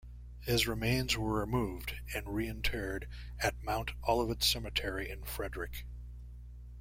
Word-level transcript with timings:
His 0.39 0.65
remains 0.67 1.15
were 1.15 1.41
removed 1.41 1.93
and 2.15 2.27
re-interred 2.33 3.07
at 3.39 3.61
Mount 3.61 3.91
Olivet 4.07 4.41
Cemetery 4.41 5.07
in 5.07 5.21
Frederick. 5.23 5.85